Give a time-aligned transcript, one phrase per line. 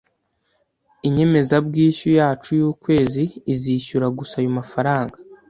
[1.07, 5.15] Inyemezabwishyu yacu yukwezi izishyura gusa ayo mafaranga.